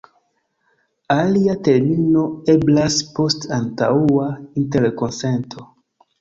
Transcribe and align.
Alia 1.15 1.55
termino 1.67 2.23
eblas 2.53 2.97
post 3.19 3.47
antaŭa 3.59 4.27
interkonsento. 4.63 5.69